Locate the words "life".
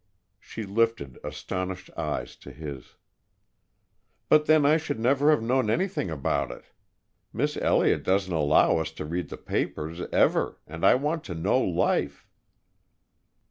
11.61-12.27